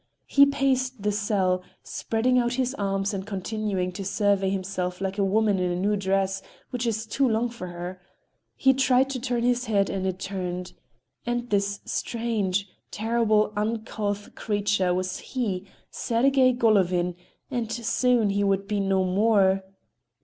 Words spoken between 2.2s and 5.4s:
out his arms and continuing to survey himself like a